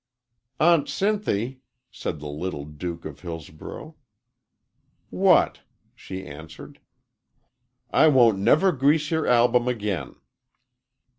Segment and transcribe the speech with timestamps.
[0.59, 1.59] "Aunt Sinthy,"
[1.91, 3.97] said the little Duke of Hillsborough.
[5.11, 5.59] "What?"
[5.93, 6.79] she answered.
[7.91, 10.15] "I won't never grease your album again."